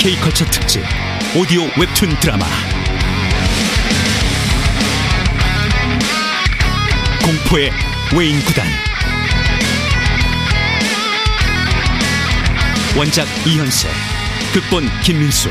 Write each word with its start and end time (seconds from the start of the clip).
K컬처 0.00 0.46
특집 0.46 0.82
오디오 1.36 1.64
웹툰 1.78 2.08
드라마. 2.20 2.46
공포의 7.22 7.70
외인 8.16 8.42
구단. 8.42 8.64
원작 12.96 13.28
이현세 13.46 13.90
극본 14.54 14.88
김민수 15.02 15.50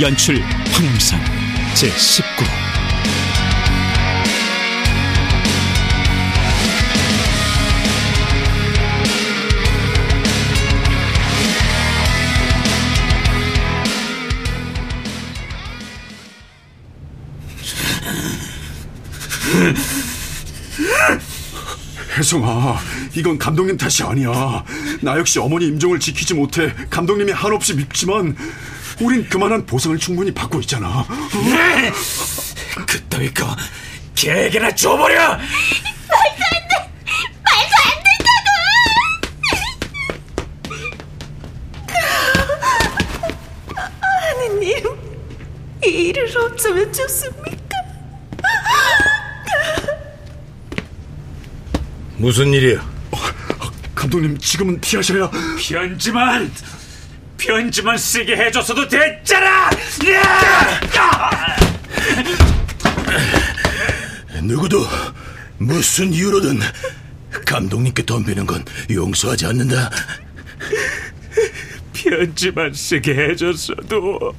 연출 0.00 0.42
황영선 0.72 1.20
제19 1.74 2.63
혜성아, 22.24 22.80
이건 23.16 23.36
감독님 23.36 23.76
탓이 23.76 24.02
아니야. 24.02 24.64
나 25.02 25.18
역시 25.18 25.38
어머니 25.38 25.66
임종을 25.66 26.00
지키지 26.00 26.32
못해 26.32 26.72
감독님이 26.88 27.32
한없이 27.32 27.74
밉지만 27.74 28.34
우린 29.02 29.28
그만한 29.28 29.66
보상을 29.66 29.98
충분히 29.98 30.32
받고 30.32 30.60
있잖아. 30.60 31.06
네! 31.44 31.92
그따위 32.86 33.32
거 33.34 33.44
개개나 34.14 34.74
줘버려! 34.74 35.18
말도 35.18 35.36
안 35.36 36.68
돼! 36.70 36.90
말도 37.44 37.74
안 37.84 37.92
된다고! 38.06 38.48
하느님, 44.00 44.96
이 45.84 45.88
일을 45.88 46.38
어쩌면 46.38 46.90
좋습니까? 46.90 47.63
무슨 52.24 52.54
일이야? 52.54 52.80
어, 53.10 53.18
감독님 53.94 54.38
지금은 54.38 54.80
피하셔야 54.80 55.30
편지만 55.60 56.50
편지만 57.36 57.98
쓰게 57.98 58.34
해줬어도 58.34 58.88
됐잖아. 58.88 59.68
누구도 64.42 64.86
무슨 65.58 66.14
이유로든 66.14 66.60
감독님께 67.44 68.06
덤비는 68.06 68.46
건 68.46 68.64
용서하지 68.90 69.44
않는다. 69.44 69.90
편지만 71.92 72.72
쓰게 72.72 73.14
해줬어도 73.14 74.34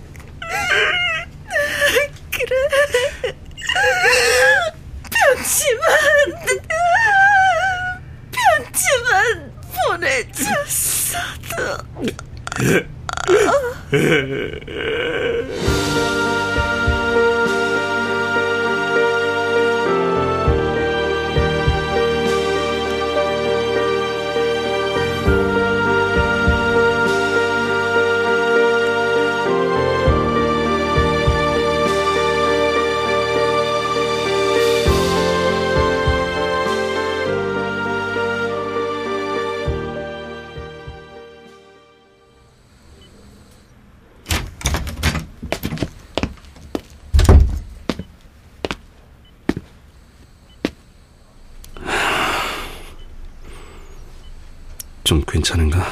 좀 55.06 55.24
괜찮은가? 55.24 55.86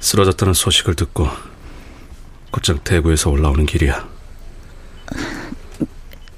쓰러졌다는 0.00 0.54
소식을 0.54 0.96
듣고 0.96 1.30
곧장 2.50 2.80
대구에서 2.80 3.30
올라오는 3.30 3.64
길이야. 3.64 4.08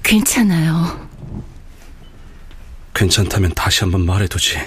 괜찮아요. 0.03 1.09
괜찮다면 2.93 3.53
다시 3.55 3.79
한번 3.81 4.05
말해두지. 4.05 4.59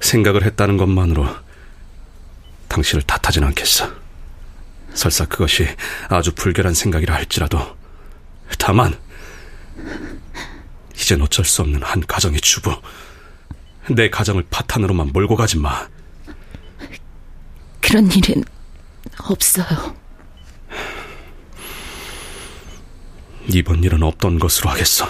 생각을 0.00 0.44
했다는 0.44 0.78
것만으로 0.78 1.28
당신을 2.68 3.02
탓하진 3.02 3.44
않겠어. 3.44 3.92
설사 4.94 5.26
그것이 5.26 5.68
아주 6.08 6.34
불결한 6.34 6.72
생각이라 6.72 7.14
할지라도 7.14 7.76
다만 8.58 8.98
이젠 10.94 11.20
어쩔 11.20 11.44
수 11.44 11.60
없는 11.60 11.82
한 11.82 12.00
가정의 12.06 12.40
주부 12.40 12.80
내 13.94 14.08
가정을 14.08 14.44
파탄으로만 14.50 15.10
몰고 15.12 15.36
가지 15.36 15.58
마. 15.58 15.88
그런 17.80 18.10
일은 18.12 18.44
없어요. 19.18 19.96
이번 23.48 23.82
일은 23.82 24.02
없던 24.02 24.38
것으로 24.38 24.70
하겠어. 24.70 25.06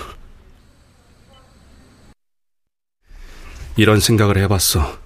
이런 3.77 4.01
생각을 4.01 4.39
해봤어. 4.39 4.99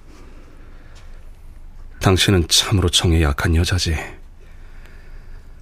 당신은 2.00 2.48
참으로 2.48 2.88
정에 2.88 3.22
약한 3.22 3.56
여자지. 3.56 3.96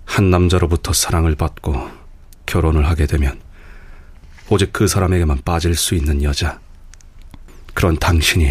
한 0.05 0.31
남자로부터 0.31 0.93
사랑을 0.93 1.35
받고 1.35 1.91
결혼을 2.45 2.87
하게 2.87 3.07
되면 3.07 3.41
오직 4.51 4.73
그 4.73 4.87
사람에게만 4.87 5.43
빠질 5.45 5.75
수 5.75 5.95
있는 5.95 6.23
여자. 6.23 6.61
그런 7.75 7.97
당신이 7.97 8.51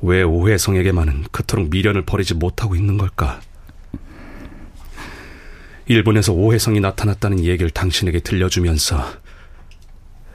왜 0.00 0.22
오해성에게만은 0.22 1.24
그토록 1.30 1.70
미련을 1.70 2.02
버리지 2.02 2.34
못하고 2.34 2.76
있는 2.76 2.98
걸까? 2.98 3.40
일본에서 5.86 6.32
오해성이 6.32 6.80
나타났다는 6.80 7.44
얘기를 7.44 7.70
당신에게 7.70 8.20
들려주면서 8.20 9.04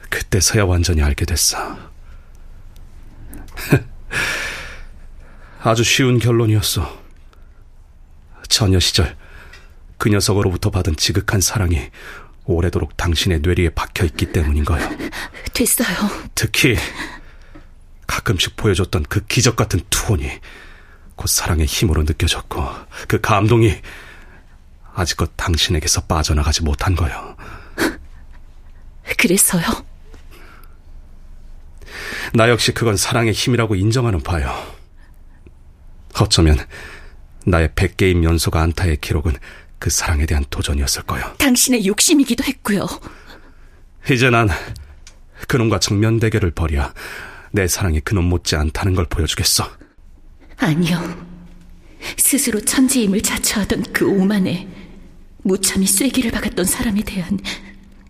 그때서야 0.10 0.66
완전히 0.66 1.02
알게 1.02 1.26
됐어. 1.26 1.78
아주 5.62 5.84
쉬운 5.84 6.20
결론이었어. 6.20 7.02
처녀 8.50 8.80
시절 8.80 9.16
그 9.98 10.10
녀석으로부터 10.10 10.70
받은 10.70 10.96
지극한 10.98 11.40
사랑이 11.40 11.80
오래도록 12.46 12.98
당신의 12.98 13.40
뇌리에 13.40 13.70
박혀 13.70 14.06
있기 14.06 14.32
때문인 14.32 14.66
거요. 14.66 14.86
됐어요. 15.54 15.88
특히 16.36 16.76
가끔씩 18.08 18.56
보여줬던 18.56 19.04
그 19.10 19.26
기적 19.26 19.56
같은 19.56 19.80
투혼이 19.90 20.30
곧 21.16 21.28
사랑의 21.28 21.66
힘으로 21.66 22.04
느껴졌고 22.04 22.66
그 23.08 23.22
감동이 23.22 23.76
아직껏 24.94 25.32
당신에게서 25.36 26.02
빠져나가지 26.02 26.64
못한 26.64 26.96
거요. 26.96 27.36
그래서요? 29.18 29.64
나 32.34 32.50
역시 32.50 32.72
그건 32.72 32.98
사랑의 32.98 33.34
힘이라고 33.34 33.76
인정하는 33.76 34.22
바요. 34.22 34.52
어쩌면 36.16 36.58
나의 37.46 37.70
100개의 37.70 38.16
면소가 38.16 38.62
안타의 38.62 38.98
기록은 38.98 39.34
그 39.80 39.90
사랑에 39.90 40.26
대한 40.26 40.46
도전이었을 40.50 41.04
거요. 41.04 41.36
당신의 41.40 41.86
욕심이기도 41.86 42.44
했고요. 42.44 42.88
이제 44.10 44.30
난 44.30 44.50
그놈과 45.48 45.80
정면 45.80 46.20
대결을 46.20 46.52
벌여 46.52 46.94
내 47.56 47.68
사랑이 47.68 48.00
그놈 48.00 48.26
못지 48.26 48.56
않다는 48.56 48.96
걸 48.96 49.06
보여주겠어. 49.06 49.70
아니요. 50.58 51.00
스스로 52.18 52.60
천재임을 52.60 53.22
자처하던 53.22 53.94
그 53.94 54.10
오만에 54.10 54.68
무참히 55.44 55.86
쐐기를 55.86 56.32
박았던 56.32 56.66
사람에 56.66 57.04
대한 57.04 57.40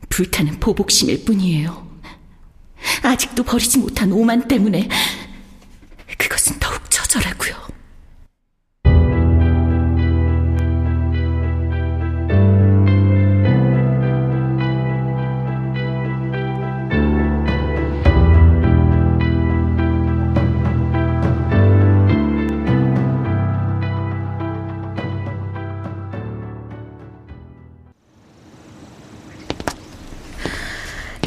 불타는 0.07 0.61
보복심일 0.61 1.25
뿐이에요. 1.25 1.85
아직도 3.01 3.43
버리지 3.43 3.79
못한 3.79 4.13
오만 4.13 4.47
때문에 4.47 4.87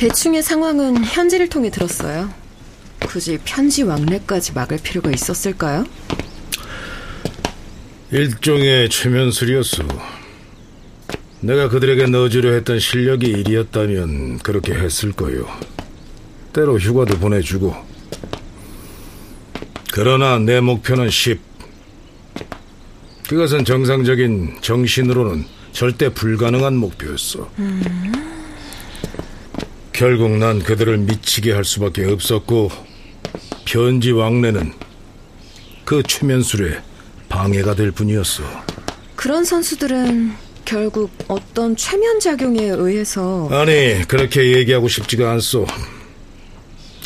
대충의 0.07 0.41
상황은 0.41 1.05
현지를 1.05 1.49
통해 1.49 1.69
들었어요. 1.69 2.33
굳이 3.01 3.41
편지 3.45 3.83
왕래까지 3.83 4.53
막을 4.53 4.79
필요가 4.81 5.11
있었을까요? 5.11 5.85
일종의 8.13 8.89
최면술이었어. 8.89 9.83
내가 11.41 11.69
그들에게 11.69 12.07
넣어주려 12.07 12.53
했던 12.53 12.79
실력이 12.79 13.27
일이었다면 13.27 14.39
그렇게 14.39 14.75
했을 14.75 15.11
거요. 15.11 15.45
때로 16.53 16.79
휴가도 16.79 17.19
보내주고. 17.19 17.75
그러나 19.93 20.39
내 20.39 20.61
목표는 20.61 21.11
10. 21.11 21.41
그것은 23.29 23.65
정상적인 23.65 24.59
정신으로는 24.61 25.47
절대 25.73 26.11
불가능한 26.11 26.77
목표였어. 26.77 27.51
음. 27.59 28.16
결국 29.97 30.37
난 30.37 30.59
그들을 30.59 30.99
미치게 30.99 31.53
할 31.53 31.65
수밖에 31.65 32.05
없었고 32.05 32.71
편지 33.65 34.11
왕래는 34.11 34.75
그 35.87 36.03
최면술에 36.03 36.83
방해가 37.31 37.75
될 37.75 37.93
뿐이었어. 37.93 38.43
그런 39.15 39.47
선수들은 39.47 40.33
결국 40.67 41.11
어떤 41.29 41.75
최면 41.77 42.21
작용에 42.21 42.65
의해서 42.65 43.49
아니 43.51 44.07
그렇게 44.07 44.59
얘기하고 44.59 44.87
싶지가 44.87 45.31
않소. 45.31 45.67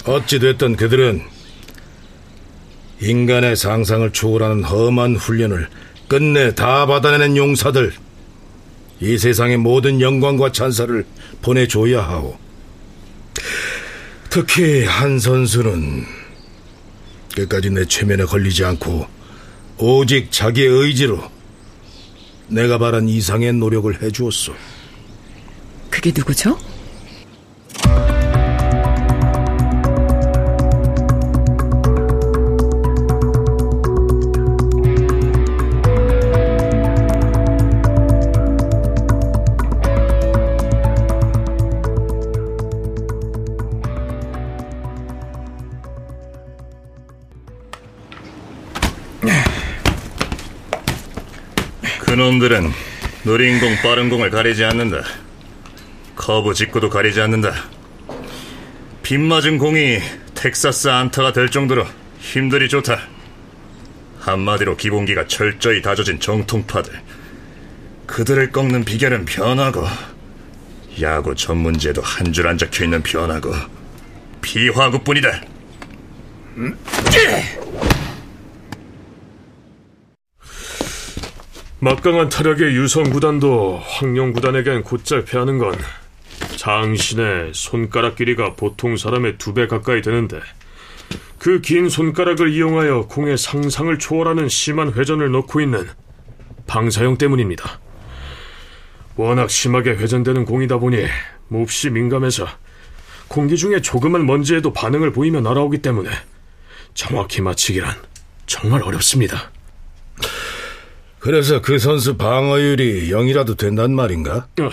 어찌 0.06 0.40
됐든 0.40 0.74
그들은 0.74 1.22
인간의 3.00 3.54
상상을 3.54 4.10
초월하는 4.12 4.64
험한 4.64 5.14
훈련을 5.14 5.68
끝내 6.08 6.56
다 6.56 6.86
받아내는 6.86 7.36
용사들. 7.36 7.92
이 8.98 9.16
세상의 9.16 9.58
모든 9.58 10.00
영광과 10.00 10.50
찬사를 10.50 11.06
보내줘야 11.40 12.02
하오. 12.02 12.49
특히 14.30 14.84
한 14.84 15.18
선수는 15.18 16.06
끝까지 17.34 17.70
내 17.70 17.84
최면에 17.84 18.24
걸리지 18.24 18.64
않고 18.64 19.04
오직 19.76 20.30
자기의 20.30 20.68
의지로 20.68 21.20
내가 22.46 22.78
바란 22.78 23.08
이상의 23.08 23.52
노력을 23.54 24.00
해주었소. 24.00 24.54
그게 25.90 26.12
누구죠? 26.16 26.56
놈들은 52.50 52.72
느린 53.24 53.60
공, 53.60 53.76
빠른 53.76 54.10
공을 54.10 54.30
가리지 54.30 54.64
않는다. 54.64 55.02
커브 56.16 56.52
직구도 56.52 56.90
가리지 56.90 57.20
않는다. 57.20 57.52
빗 59.04 59.18
맞은 59.18 59.58
공이 59.58 60.00
텍사스 60.34 60.88
안타가 60.88 61.32
될 61.32 61.48
정도로 61.48 61.86
힘들이 62.18 62.68
좋다. 62.68 62.98
한마디로 64.18 64.76
기본기가 64.76 65.28
철저히 65.28 65.80
다져진 65.80 66.18
정통파들. 66.18 66.92
그들을 68.06 68.50
꺾는 68.50 68.84
비결은 68.84 69.24
변하고 69.26 69.86
야구 71.00 71.34
전문지에도 71.36 72.02
한 72.02 72.32
줄 72.32 72.46
안 72.48 72.58
적혀 72.58 72.84
있는 72.84 73.00
변하고 73.02 73.54
비화구뿐이다. 74.42 75.40
음. 76.56 76.76
막강한 81.80 82.28
타력의 82.28 82.74
유성 82.76 83.04
구단도 83.10 83.78
황룡 83.82 84.32
구단에겐 84.32 84.82
곧잘 84.82 85.24
패하는 85.24 85.58
건 85.58 85.74
장신의 86.56 87.52
손가락 87.54 88.16
길이가 88.16 88.54
보통 88.54 88.96
사람의 88.96 89.38
두 89.38 89.54
배 89.54 89.66
가까이 89.66 90.02
되는데 90.02 90.40
그 91.38 91.60
긴 91.62 91.88
손가락을 91.88 92.52
이용하여 92.52 93.06
공의 93.08 93.38
상상을 93.38 93.98
초월하는 93.98 94.48
심한 94.50 94.92
회전을 94.92 95.30
넣고 95.32 95.60
있는 95.62 95.88
방사형 96.66 97.16
때문입니다. 97.16 97.80
워낙 99.16 99.50
심하게 99.50 99.90
회전되는 99.92 100.44
공이다 100.44 100.78
보니 100.78 101.06
몹시 101.48 101.88
민감해서 101.90 102.46
공기 103.28 103.56
중에 103.56 103.80
조그만 103.80 104.26
먼지에도 104.26 104.72
반응을 104.72 105.12
보이며 105.12 105.40
날아오기 105.40 105.78
때문에 105.78 106.10
정확히 106.92 107.40
맞히기란 107.40 107.94
정말 108.46 108.82
어렵습니다. 108.82 109.50
그래서 111.20 111.60
그 111.60 111.78
선수 111.78 112.16
방어율이 112.16 113.10
0이라도 113.10 113.56
된단 113.56 113.94
말인가? 113.94 114.48
어, 114.60 114.70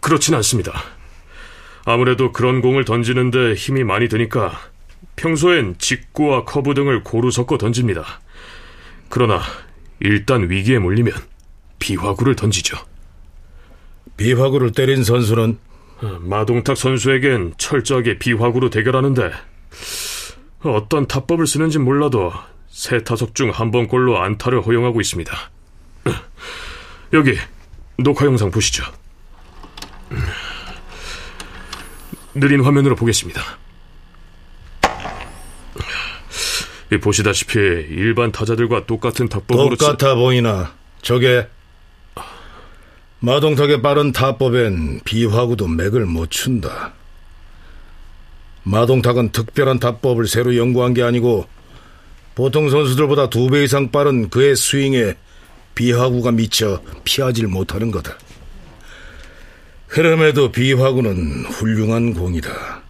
그렇진 0.00 0.34
않습니다. 0.34 0.82
아무래도 1.84 2.30
그런 2.32 2.60
공을 2.60 2.84
던지는데 2.84 3.54
힘이 3.54 3.82
많이 3.82 4.08
드니까 4.08 4.52
평소엔 5.16 5.76
직구와 5.78 6.44
커브 6.44 6.74
등을 6.74 7.02
고루 7.02 7.30
섞어 7.30 7.58
던집니다. 7.58 8.20
그러나 9.08 9.40
일단 10.00 10.48
위기에 10.50 10.78
몰리면 10.78 11.14
비화구를 11.78 12.36
던지죠. 12.36 12.76
비화구를 14.16 14.72
때린 14.72 15.02
선수는? 15.04 15.58
어, 16.02 16.18
마동탁 16.20 16.76
선수에겐 16.76 17.54
철저하게 17.56 18.18
비화구로 18.18 18.70
대결하는데 18.70 19.30
어떤 20.64 21.06
타법을 21.08 21.46
쓰는지 21.46 21.78
몰라도 21.78 22.32
세 22.68 23.02
타석 23.02 23.34
중 23.34 23.50
한 23.50 23.70
번 23.70 23.86
골로 23.88 24.20
안타를 24.20 24.60
허용하고 24.62 25.00
있습니다. 25.00 25.32
여기 27.12 27.36
녹화 27.98 28.24
영상 28.26 28.50
보시죠. 28.50 28.84
느린 32.34 32.62
화면으로 32.62 32.96
보겠습니다. 32.96 33.40
보시다시피 37.00 37.58
일반 37.58 38.32
타자들과 38.32 38.86
똑같은 38.86 39.28
타법으로 39.28 39.76
똑같아 39.76 40.14
보이나 40.14 40.74
저게 41.00 41.48
마동탁의 43.20 43.80
빠른 43.80 44.12
타법엔 44.12 45.00
비화구도 45.04 45.68
맥을 45.68 46.04
못 46.06 46.30
춘다. 46.30 46.92
마동탁은 48.64 49.32
특별한 49.32 49.78
타법을 49.78 50.26
새로 50.26 50.56
연구한 50.56 50.92
게 50.94 51.02
아니고 51.02 51.46
보통 52.34 52.68
선수들보다 52.68 53.30
두 53.30 53.48
배 53.48 53.64
이상 53.64 53.90
빠른 53.90 54.28
그의 54.28 54.54
스윙에 54.56 55.16
비화구가 55.74 56.32
미쳐 56.32 56.82
피하질 57.04 57.46
못하는 57.48 57.90
거다. 57.90 58.16
그럼에도 59.88 60.50
비화구는 60.52 61.46
훌륭한 61.46 62.14
공이다. 62.14 62.82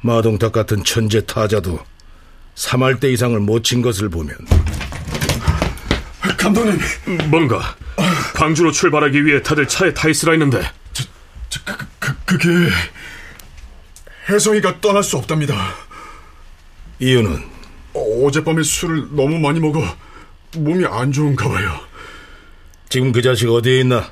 마동탁 0.00 0.52
같은 0.52 0.82
천재 0.84 1.24
타자도 1.26 1.78
3할 2.54 3.00
대 3.00 3.12
이상을 3.12 3.38
못 3.40 3.64
친 3.64 3.82
것을 3.82 4.08
보면 4.08 4.34
감독님 6.38 6.78
뭔가 7.30 7.76
광주로 8.34 8.70
출발하기 8.72 9.24
위해 9.26 9.42
다들 9.42 9.66
차에 9.68 9.92
타 9.92 10.08
있으라 10.08 10.32
했는데 10.32 10.62
저, 10.92 11.04
저, 11.50 11.60
그, 11.64 11.86
그, 11.98 12.14
그게 12.24 12.48
혜성이가 14.28 14.80
떠날 14.80 15.02
수 15.02 15.16
없답니다 15.16 15.74
이유는? 17.00 17.42
어젯밤에 17.94 18.62
술을 18.62 19.08
너무 19.16 19.38
많이 19.38 19.58
먹어 19.60 19.82
몸이 20.56 20.84
안 20.86 21.12
좋은가 21.12 21.48
봐요. 21.48 21.75
지금 22.88 23.12
그 23.12 23.20
자식 23.22 23.48
어디에 23.50 23.80
있나? 23.80 24.10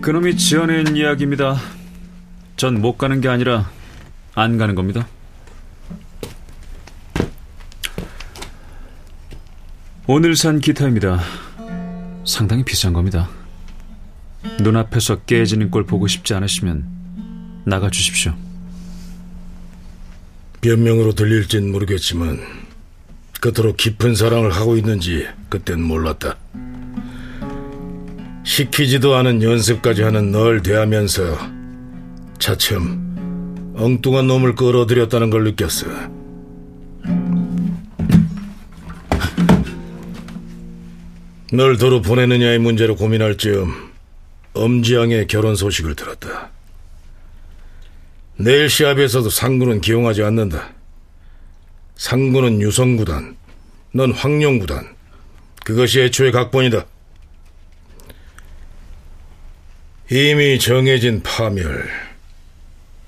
그놈이 0.00 0.36
지어낸 0.36 0.96
이야기입니다. 0.96 1.56
전 2.56 2.80
못 2.80 2.98
가는 2.98 3.20
게 3.20 3.28
아니라 3.28 3.70
안 4.34 4.58
가는 4.58 4.74
겁니다. 4.74 5.06
오늘 10.06 10.34
산 10.36 10.58
기타입니다. 10.60 11.20
상당히 12.24 12.64
비싼 12.64 12.92
겁니다. 12.92 13.28
눈앞에서 14.60 15.20
깨지는 15.22 15.70
꼴 15.70 15.84
보고 15.86 16.06
싶지 16.06 16.34
않으시면 16.34 17.62
나가 17.64 17.90
주십시오. 17.90 18.34
변명으로 20.60 21.12
들릴진 21.12 21.72
모르겠지만 21.72 22.38
그토록 23.40 23.78
깊은 23.78 24.14
사랑을 24.14 24.50
하고 24.50 24.76
있는지 24.76 25.26
그땐 25.48 25.80
몰랐다. 25.82 26.36
시키지도 28.44 29.14
않은 29.16 29.42
연습까지 29.42 30.02
하는 30.02 30.30
널 30.30 30.62
대하면서 30.62 31.38
차츰 32.38 33.74
엉뚱한 33.76 34.26
놈을 34.26 34.54
끌어들였다는 34.54 35.30
걸 35.30 35.44
느꼈어. 35.44 35.86
널 41.52 41.78
도로 41.78 42.02
보내느냐의 42.02 42.58
문제로 42.58 42.94
고민할 42.94 43.36
즈음 43.38 43.72
엄지양의 44.52 45.26
결혼 45.26 45.56
소식을 45.56 45.94
들었다. 45.94 46.50
내일 48.42 48.70
시합에서도 48.70 49.28
상구는 49.28 49.82
기용하지 49.82 50.22
않는다. 50.22 50.72
상구는 51.96 52.62
유성구단, 52.62 53.36
넌 53.92 54.12
황룡구단. 54.12 54.96
그것이 55.62 56.00
애초의 56.00 56.32
각본이다. 56.32 56.86
이미 60.10 60.58
정해진 60.58 61.22
파멸. 61.22 61.90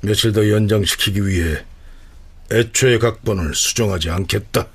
며칠 0.02 0.32
더 0.32 0.46
연장시키기 0.50 1.26
위해 1.26 1.64
애초의 2.52 2.98
각본을 2.98 3.54
수정하지 3.54 4.10
않겠다. 4.10 4.66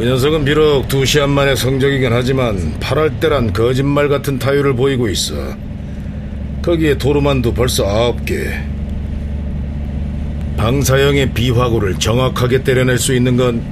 그 0.00 0.06
녀석은 0.06 0.46
비록 0.46 0.88
두 0.88 1.04
시합 1.04 1.28
만의 1.28 1.58
성적이긴 1.58 2.10
하지만 2.10 2.56
8할 2.80 3.20
때란 3.20 3.52
거짓말 3.52 4.08
같은 4.08 4.38
타율을 4.38 4.74
보이고 4.74 5.06
있어. 5.10 5.34
거기에 6.62 6.96
도루만도 6.96 7.52
벌써 7.52 7.86
아홉 7.86 8.24
개. 8.24 8.34
방사형의 10.56 11.34
비화구를 11.34 11.98
정확하게 11.98 12.64
때려낼 12.64 12.96
수 12.96 13.14
있는 13.14 13.36
건 13.36 13.62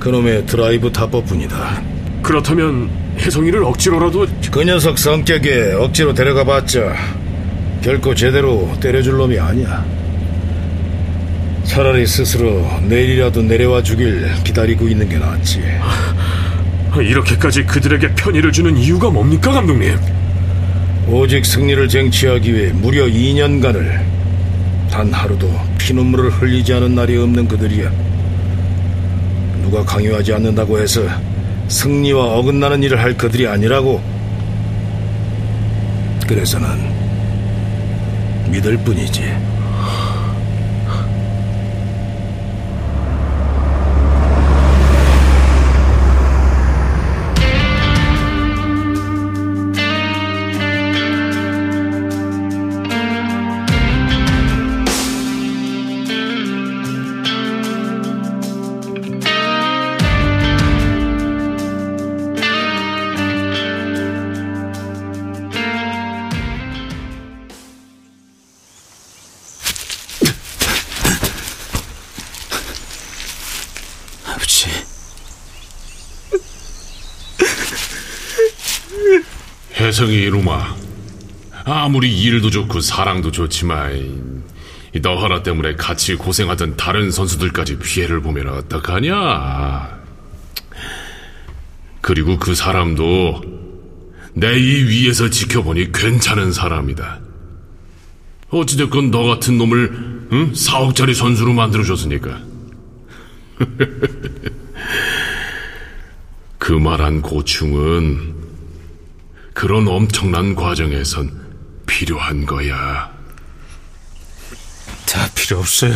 그놈의 0.00 0.44
드라이브 0.44 0.92
타법뿐이다. 0.92 1.82
그렇다면 2.22 2.90
혜성이를 3.16 3.64
억지로라도 3.64 4.26
그 4.50 4.62
녀석 4.64 4.98
성격에 4.98 5.72
억지로 5.72 6.12
데려가 6.12 6.44
봤자 6.44 6.94
결코 7.80 8.14
제대로 8.14 8.70
때려줄 8.82 9.16
놈이 9.16 9.38
아니야. 9.38 10.01
차라리 11.72 12.06
스스로 12.06 12.68
내일이라도 12.82 13.40
내려와 13.40 13.82
주길 13.82 14.30
기다리고 14.44 14.88
있는 14.88 15.08
게 15.08 15.16
낫지. 15.16 15.62
이렇게까지 17.00 17.64
그들에게 17.64 18.14
편의를 18.14 18.52
주는 18.52 18.76
이유가 18.76 19.08
뭡니까, 19.08 19.52
감독님? 19.52 19.96
오직 21.08 21.46
승리를 21.46 21.88
쟁취하기 21.88 22.54
위해 22.54 22.72
무려 22.74 23.06
2년간을 23.06 24.04
단 24.90 25.10
하루도 25.14 25.50
피눈물을 25.78 26.32
흘리지 26.32 26.74
않은 26.74 26.94
날이 26.94 27.16
없는 27.16 27.48
그들이야. 27.48 27.90
누가 29.62 29.82
강요하지 29.82 30.34
않는다고 30.34 30.78
해서 30.78 31.00
승리와 31.68 32.22
어긋나는 32.34 32.82
일을 32.82 33.00
할 33.00 33.16
그들이 33.16 33.48
아니라고. 33.48 33.98
그래서 36.28 36.58
는 36.58 36.68
믿을 38.50 38.76
뿐이지. 38.76 39.61
혜성이 79.92 80.24
이놈아 80.24 80.74
아무리 81.66 82.18
일도 82.22 82.48
좋고 82.48 82.80
사랑도 82.80 83.30
좋지만 83.30 84.42
너 85.02 85.22
하나 85.22 85.42
때문에 85.42 85.76
같이 85.76 86.14
고생하던 86.14 86.78
다른 86.78 87.10
선수들까지 87.10 87.78
피해를 87.78 88.22
보면 88.22 88.48
어떡하냐? 88.48 90.00
그리고 92.00 92.38
그 92.38 92.54
사람도 92.54 93.42
내 94.32 94.56
이 94.56 94.84
위에서 94.88 95.28
지켜보니 95.28 95.92
괜찮은 95.92 96.52
사람이다. 96.52 97.20
어찌됐건 98.48 99.10
너 99.10 99.24
같은 99.24 99.58
놈을 99.58 100.28
응? 100.32 100.52
4억짜리 100.52 101.14
선수로 101.14 101.52
만들어줬으니까. 101.52 102.40
그 106.56 106.72
말한 106.72 107.20
고충은 107.20 108.40
그런 109.54 109.86
엄청난 109.88 110.54
과정에선 110.54 111.82
필요한 111.86 112.46
거야. 112.46 113.12
다 115.06 115.28
필요 115.34 115.58
없어요. 115.58 115.94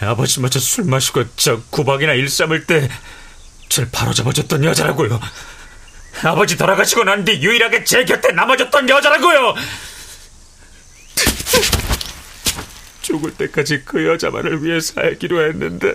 아버지 0.00 0.40
마저 0.40 0.58
술 0.58 0.84
마시고 0.84 1.24
저 1.36 1.60
구박이나 1.70 2.12
일삼을 2.14 2.66
때 2.66 2.88
절 3.70 3.88
바로잡아줬던 3.92 4.64
여자라고요. 4.64 5.20
아버지 6.24 6.56
돌아가시고 6.56 7.04
난 7.04 7.24
뒤 7.24 7.40
유일하게 7.40 7.84
제 7.84 8.04
곁에 8.04 8.32
남아줬던 8.32 8.88
여자라고요. 8.88 9.54
죽을 13.00 13.32
때까지 13.34 13.82
그 13.84 14.06
여자만을 14.08 14.64
위해 14.64 14.80
살기로 14.80 15.46
했는데 15.48 15.94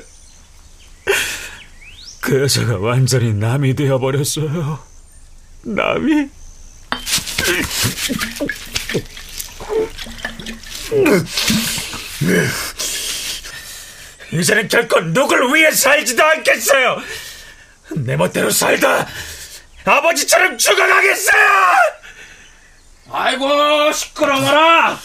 그 2.22 2.42
여자가 2.44 2.78
완전히 2.78 3.34
남이 3.34 3.76
되어버렸어요. 3.76 4.80
남이. 5.66 6.30
이제는 14.32 14.68
결코 14.68 15.00
누굴 15.02 15.54
위해 15.56 15.72
살지도 15.72 16.24
않겠어요. 16.24 17.02
내 17.98 18.16
멋대로 18.16 18.50
살다 18.50 19.08
아버지처럼 19.86 20.58
죽어가겠어요. 20.58 21.76
아이고 23.12 23.92
시끄러워라 23.94 25.00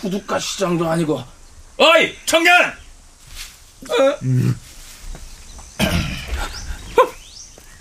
부둣가 0.00 0.38
시장도 0.38 0.88
아니고 0.88 1.24
어이 1.78 2.14
청년 2.26 2.76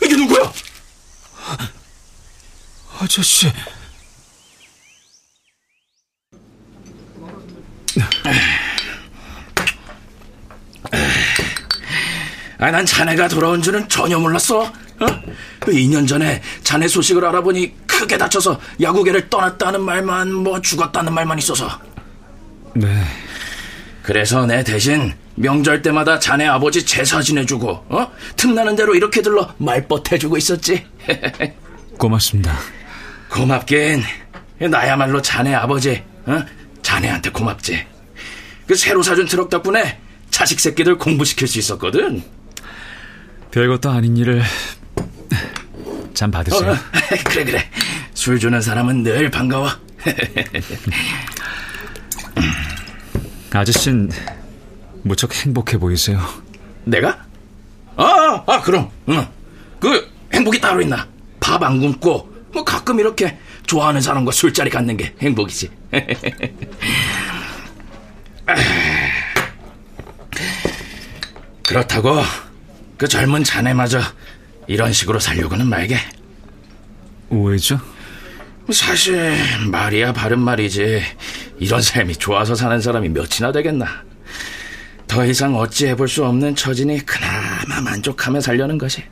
이게 0.01 0.15
누구야? 0.15 0.53
아저씨. 2.99 3.47
아, 12.57 12.71
난 12.71 12.85
자네가 12.85 13.29
돌아온 13.29 13.61
줄은 13.61 13.87
전혀 13.87 14.19
몰랐어. 14.19 14.63
어? 14.63 15.05
그 15.59 15.71
2년 15.71 16.05
전에 16.05 16.41
자네 16.61 16.89
소식을 16.89 17.23
알아보니 17.23 17.87
크게 17.87 18.17
다쳐서 18.17 18.59
야구계를 18.81 19.29
떠났다는 19.29 19.81
말만 19.81 20.33
뭐 20.33 20.59
죽었다는 20.59 21.13
말만 21.13 21.39
있어서. 21.39 21.79
네. 22.73 23.03
그래서 24.03 24.45
내 24.45 24.61
대신 24.61 25.13
명절 25.35 25.81
때마다 25.81 26.19
자네 26.19 26.47
아버지 26.47 26.85
제사 26.85 27.21
지내주고 27.21 27.69
어? 27.87 28.11
틈나는 28.35 28.75
대로 28.75 28.93
이렇게 28.93 29.21
들러 29.21 29.53
말벗 29.57 30.11
해주고 30.11 30.35
있었지. 30.35 30.85
고맙습니다. 31.97 32.78
고맙긴 33.29 34.03
나야말로 34.69 35.21
자네 35.21 35.53
아버지 35.55 36.03
어? 36.25 36.41
자네한테 36.81 37.29
고맙지. 37.31 37.85
그 38.67 38.75
새로 38.75 39.01
사준 39.01 39.25
트럭 39.27 39.49
덕분에 39.49 39.99
자식 40.29 40.59
새끼들 40.59 40.97
공부시킬 40.97 41.47
수 41.47 41.59
있었거든. 41.59 42.23
별것도 43.51 43.89
아닌 43.89 44.15
일을 44.17 44.43
잠 46.13 46.29
받으세요. 46.31 46.71
어, 46.71 46.75
그래 47.25 47.43
그래 47.45 47.69
술 48.13 48.39
주는 48.39 48.61
사람은 48.61 49.03
늘 49.03 49.29
반가워. 49.31 49.69
아저씨는 53.51 54.09
무척 55.03 55.33
행복해 55.35 55.77
보이세요. 55.77 56.19
내가? 56.85 57.25
아, 57.95 58.43
아 58.45 58.61
그럼 58.61 58.89
응. 59.09 59.25
그 59.79 60.09
행복이 60.33 60.59
따로 60.61 60.81
있나? 60.81 61.07
밥 61.39 61.61
안 61.63 61.79
굶고 61.79 62.28
뭐 62.51 62.63
가끔 62.63 62.99
이렇게 62.99 63.37
좋아하는 63.65 64.01
사람과 64.01 64.31
술자리 64.31 64.69
갖는 64.69 64.97
게 64.97 65.13
행복이지. 65.21 65.69
그렇다고 71.65 72.21
그 72.97 73.07
젊은 73.07 73.43
자네마저 73.43 74.01
이런 74.67 74.91
식으로 74.93 75.19
살려고는 75.19 75.67
말게. 75.67 75.97
왜죠? 77.29 77.79
사실 78.71 79.35
말이야 79.71 80.13
바른 80.13 80.39
말이지 80.39 81.01
이런 81.59 81.81
삶이 81.81 82.15
좋아서 82.17 82.55
사는 82.55 82.79
사람이 82.81 83.09
몇이나 83.09 83.51
되겠나. 83.51 83.87
더 85.07 85.25
이상 85.25 85.55
어찌해 85.55 85.95
볼 85.95 86.07
수 86.07 86.23
없는 86.25 86.55
처지니 86.55 87.05
그나마 87.05 87.81
만족하며 87.81 88.41
살려는 88.41 88.77
것이. 88.77 89.03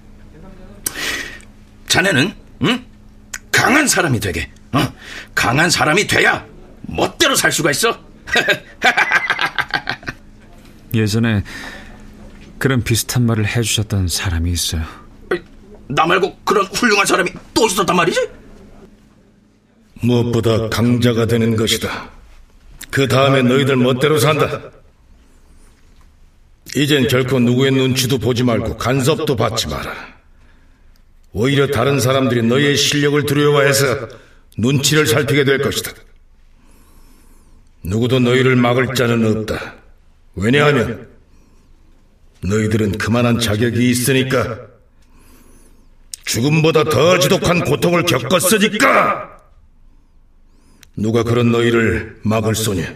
자네는 1.87 2.33
응? 2.63 2.85
강한 3.57 3.87
사람이 3.87 4.19
되게 4.19 4.51
어? 4.71 4.87
강한 5.33 5.71
사람이 5.71 6.05
돼야 6.05 6.45
멋대로 6.81 7.35
살 7.35 7.51
수가 7.51 7.71
있어. 7.71 7.99
예전에 10.93 11.43
그런 12.59 12.83
비슷한 12.83 13.25
말을 13.25 13.47
해주셨던 13.47 14.09
사람이 14.09 14.51
있어요. 14.51 14.83
나 15.87 16.05
말고 16.05 16.37
그런 16.43 16.67
훌륭한 16.67 17.07
사람이 17.07 17.31
또 17.55 17.65
있었단 17.65 17.95
말이지? 17.95 18.29
무엇보다 20.03 20.69
강자가 20.69 21.25
되는 21.25 21.55
것이다. 21.55 22.11
그 22.91 23.07
다음에 23.07 23.41
너희들 23.41 23.75
멋대로 23.75 24.19
산다. 24.19 24.69
이젠 26.75 27.07
결코 27.07 27.39
누구의 27.39 27.71
눈치도 27.71 28.19
보지 28.19 28.43
말고 28.43 28.77
간섭도 28.77 29.35
받지 29.35 29.67
마라. 29.67 30.16
오히려 31.39 31.67
다른 31.67 31.99
사람들이 31.99 32.41
너희의 32.41 32.75
실력을 32.75 33.23
두려워해서 33.27 34.07
눈치를 34.57 35.05
살피게 35.05 35.43
될 35.43 35.59
것이다. 35.59 35.91
누구도 37.83 38.19
너희를 38.19 38.55
막을 38.55 38.95
자는 38.95 39.23
없다. 39.37 39.75
왜냐하면 40.33 41.07
너희들은 42.41 42.93
그만한 42.93 43.39
자격이 43.39 43.87
있으니까 43.87 44.61
죽음보다 46.25 46.85
더 46.85 47.19
지독한 47.19 47.63
고통을 47.65 48.03
겪었으니까 48.03 49.37
누가 50.95 51.21
그런 51.21 51.51
너희를 51.51 52.19
막을 52.23 52.55
소냐 52.55 52.93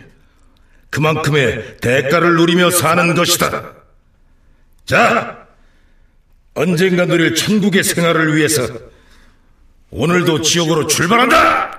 그만큼의 0.89 1.77
대가를 1.77 2.35
누리며 2.35 2.71
사는 2.71 3.15
것이다 3.15 3.73
자 4.85 5.40
언젠가 6.53 7.05
누릴 7.05 7.33
천국의 7.35 7.83
생활을 7.83 8.35
위해서 8.35 8.67
오늘도 9.89 10.41
지옥으로 10.41 10.87
출발한다 10.87 11.70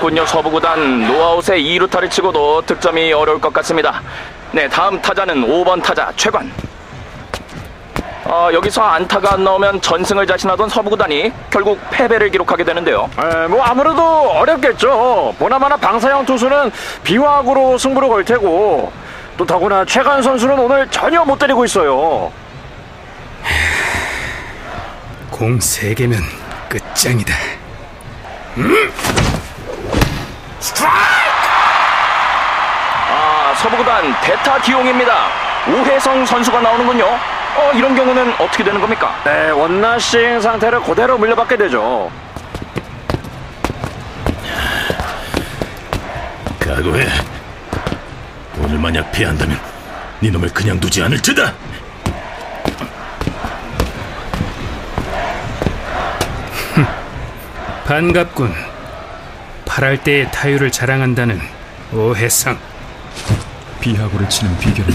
아, 0.00 0.02
안타깝군요. 0.02 0.26
서부구단 0.26 1.06
노아웃의 1.06 1.62
2루타를 1.62 2.10
치고도 2.10 2.62
득점이 2.62 3.12
어려울 3.12 3.38
것 3.40 3.52
같습니다. 3.52 4.02
네, 4.50 4.66
다음 4.68 5.00
타자는 5.00 5.46
5번 5.46 5.82
타자 5.82 6.10
최관. 6.16 6.50
어, 8.24 8.48
여기서 8.52 8.82
안타가 8.82 9.34
안 9.34 9.44
나오면 9.44 9.80
전승을 9.82 10.26
자신하던 10.26 10.68
서부구단이 10.68 11.32
결국 11.50 11.78
패배를 11.90 12.30
기록하게 12.30 12.64
되는데요. 12.64 13.10
에, 13.18 13.46
뭐 13.48 13.62
아무래도 13.62 14.02
어렵겠죠. 14.30 15.34
보나마나 15.38 15.76
방사형 15.76 16.24
투수는 16.24 16.70
비화구로 17.04 17.76
승부를 17.76 18.08
걸 18.08 18.24
테고 18.24 18.92
또 19.36 19.44
더구나 19.46 19.84
최관 19.84 20.22
선수는 20.22 20.58
오늘 20.58 20.88
전혀 20.90 21.24
못 21.24 21.38
때리고 21.38 21.64
있어요. 21.64 22.32
공 25.30 25.58
3개면 25.58 26.16
끝장이다. 26.68 27.34
아, 33.12 33.54
서부구단 33.56 34.20
대타 34.20 34.60
기용입니다. 34.60 35.28
우혜성 35.66 36.24
선수가 36.26 36.60
나오는군요. 36.60 37.04
어, 37.06 37.72
이런 37.74 37.94
경우는 37.94 38.34
어떻게 38.38 38.62
되는 38.62 38.80
겁니까? 38.80 39.14
네, 39.24 39.50
원나싱 39.50 40.40
상태를 40.40 40.80
그대로 40.82 41.18
물려받게 41.18 41.56
되죠. 41.56 42.10
각오해. 46.60 47.06
오늘 48.58 48.78
만약 48.78 49.10
패한다면 49.10 49.58
네 50.20 50.30
놈을 50.30 50.50
그냥 50.50 50.78
두지 50.78 51.02
않을 51.02 51.20
테다. 51.20 51.52
반갑군. 57.86 58.69
팔할 59.80 59.96
때의 60.04 60.30
타율을 60.30 60.70
자랑한다는 60.70 61.40
오해상. 61.94 62.58
비하구를 63.80 64.28
치는 64.28 64.58
비결은 64.58 64.94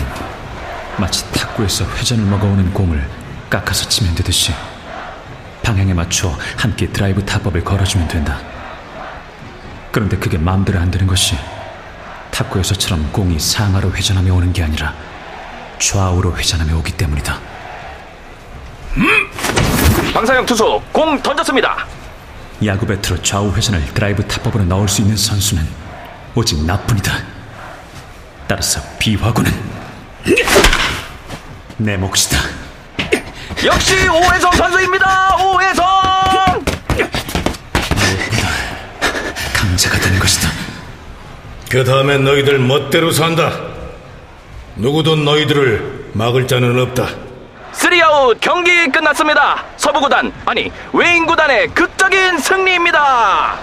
마치 0.97 1.29
탁구에서 1.31 1.85
회전을 1.85 2.23
먹어오는 2.25 2.71
공을 2.71 3.03
깎아서 3.49 3.89
치면 3.89 4.13
되듯이 4.13 4.53
방향에 5.63 5.95
맞춰 5.95 6.37
함께 6.55 6.87
드라이브 6.87 7.25
타법을 7.25 7.63
걸어주면 7.63 8.07
된다. 8.07 8.39
그런데 9.91 10.17
그게 10.17 10.37
마음대로 10.37 10.79
안 10.79 10.91
되는 10.91 11.07
것이 11.07 11.35
탁구에서처럼 12.29 13.11
공이 13.11 13.39
상하로 13.39 13.91
회전하며 13.91 14.35
오는 14.35 14.53
게 14.53 14.61
아니라 14.61 14.93
좌우로 15.79 16.37
회전하며 16.37 16.77
오기 16.77 16.91
때문이다. 16.91 17.39
방사형 20.13 20.45
투수 20.45 20.79
공 20.91 21.19
던졌습니다. 21.23 21.94
야구 22.63 22.85
배트로 22.85 23.21
좌우 23.21 23.53
회전을 23.53 23.93
드라이브 23.93 24.25
타법으로 24.27 24.63
넣을 24.65 24.87
수 24.87 25.01
있는 25.01 25.17
선수는 25.17 25.67
오직 26.35 26.63
나뿐이다. 26.65 27.11
따라서 28.47 28.81
비화구는 28.99 29.51
내 31.77 31.97
몫이다. 31.97 32.37
역시 33.65 34.07
오혜성 34.07 34.51
선수입니다. 34.53 35.35
오혜성! 35.43 35.85
강자가 39.53 39.99
되는 39.99 40.19
것이다. 40.19 40.49
그 41.69 41.83
다음에 41.83 42.17
너희들 42.17 42.59
멋대로 42.59 43.11
산다. 43.11 43.51
누구도 44.77 45.15
너희들을 45.17 46.11
막을 46.13 46.47
자는 46.47 46.79
없다. 46.79 47.07
3아웃 47.73 48.37
경기 48.39 48.87
끝났습니다. 48.89 49.65
서부구단 49.85 50.33
아니 50.45 50.71
웨인구단의 50.93 51.67
극적인 51.67 52.39
승리입니다. 52.39 53.59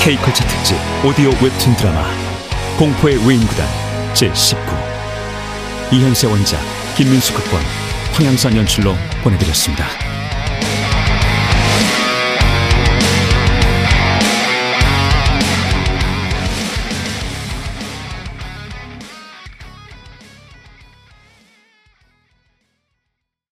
K컬처 0.00 0.44
특집 0.44 0.76
오디오 1.04 1.28
웹툰 1.40 1.76
드라마 1.76 2.02
공포의 2.76 3.16
외인구단 3.28 3.64
제19 4.14 4.56
이현세 5.92 6.26
원작 6.26 6.79
김민수 6.96 7.34
극본 7.34 7.60
황양선 8.12 8.56
연출로 8.56 8.94
보내드렸습니다. 9.22 10.09